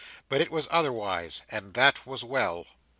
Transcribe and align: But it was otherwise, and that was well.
But 0.29 0.41
it 0.41 0.49
was 0.49 0.67
otherwise, 0.71 1.43
and 1.51 1.75
that 1.75 2.07
was 2.07 2.23
well. 2.23 2.65